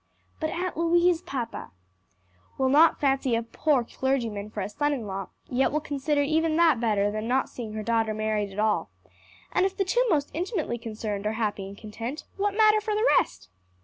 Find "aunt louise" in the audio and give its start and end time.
0.49-1.21